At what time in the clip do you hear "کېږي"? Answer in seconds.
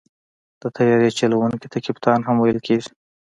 2.67-2.91